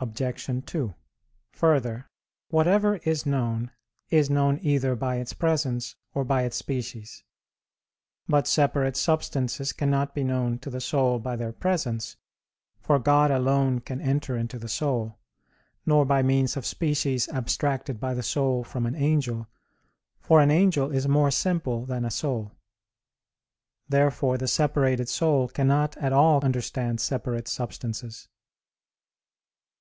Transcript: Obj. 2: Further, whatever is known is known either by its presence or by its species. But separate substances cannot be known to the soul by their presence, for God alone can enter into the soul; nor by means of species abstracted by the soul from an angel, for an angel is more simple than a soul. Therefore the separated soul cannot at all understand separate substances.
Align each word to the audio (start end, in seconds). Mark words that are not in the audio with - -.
Obj. 0.00 0.46
2: 0.66 0.94
Further, 1.52 2.08
whatever 2.48 2.96
is 3.04 3.24
known 3.24 3.70
is 4.10 4.28
known 4.28 4.58
either 4.60 4.96
by 4.96 5.16
its 5.18 5.32
presence 5.32 5.94
or 6.12 6.24
by 6.24 6.42
its 6.42 6.56
species. 6.56 7.22
But 8.26 8.48
separate 8.48 8.96
substances 8.96 9.72
cannot 9.72 10.12
be 10.12 10.24
known 10.24 10.58
to 10.60 10.70
the 10.70 10.80
soul 10.80 11.20
by 11.20 11.36
their 11.36 11.52
presence, 11.52 12.16
for 12.80 12.98
God 12.98 13.30
alone 13.30 13.78
can 13.78 14.00
enter 14.00 14.36
into 14.36 14.58
the 14.58 14.68
soul; 14.68 15.18
nor 15.86 16.04
by 16.04 16.20
means 16.20 16.56
of 16.56 16.66
species 16.66 17.28
abstracted 17.28 18.00
by 18.00 18.12
the 18.12 18.24
soul 18.24 18.64
from 18.64 18.86
an 18.86 18.96
angel, 18.96 19.46
for 20.18 20.40
an 20.40 20.50
angel 20.50 20.90
is 20.90 21.06
more 21.06 21.30
simple 21.30 21.86
than 21.86 22.04
a 22.04 22.10
soul. 22.10 22.50
Therefore 23.88 24.36
the 24.36 24.48
separated 24.48 25.08
soul 25.08 25.46
cannot 25.46 25.96
at 25.98 26.12
all 26.12 26.44
understand 26.44 27.00
separate 27.00 27.46
substances. 27.46 28.26